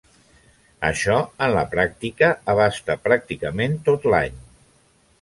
[0.89, 1.17] Això,
[1.49, 4.45] en la pràctica, abasta pràcticament tot l'any.